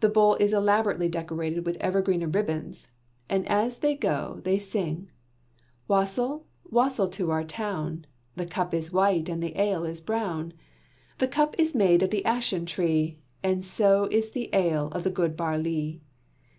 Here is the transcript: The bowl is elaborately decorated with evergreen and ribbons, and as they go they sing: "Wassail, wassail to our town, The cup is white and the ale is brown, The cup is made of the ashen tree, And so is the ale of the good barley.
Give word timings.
The 0.00 0.08
bowl 0.08 0.36
is 0.36 0.54
elaborately 0.54 1.10
decorated 1.10 1.66
with 1.66 1.76
evergreen 1.76 2.22
and 2.22 2.34
ribbons, 2.34 2.88
and 3.28 3.46
as 3.50 3.76
they 3.80 3.94
go 3.94 4.40
they 4.44 4.56
sing: 4.58 5.10
"Wassail, 5.86 6.46
wassail 6.70 7.10
to 7.10 7.30
our 7.30 7.44
town, 7.44 8.06
The 8.34 8.46
cup 8.46 8.72
is 8.72 8.94
white 8.94 9.28
and 9.28 9.42
the 9.42 9.60
ale 9.60 9.84
is 9.84 10.00
brown, 10.00 10.54
The 11.18 11.28
cup 11.28 11.54
is 11.58 11.74
made 11.74 12.02
of 12.02 12.08
the 12.08 12.24
ashen 12.24 12.64
tree, 12.64 13.18
And 13.42 13.62
so 13.62 14.06
is 14.10 14.30
the 14.30 14.48
ale 14.54 14.86
of 14.92 15.04
the 15.04 15.10
good 15.10 15.36
barley. 15.36 16.00